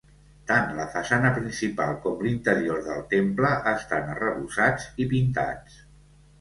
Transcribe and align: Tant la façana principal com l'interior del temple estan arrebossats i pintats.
Tant 0.51 0.69
la 0.77 0.85
façana 0.95 1.31
principal 1.35 1.93
com 2.07 2.25
l'interior 2.29 2.81
del 2.89 3.05
temple 3.13 3.53
estan 3.75 4.11
arrebossats 4.17 4.93
i 5.07 5.11
pintats. 5.15 5.81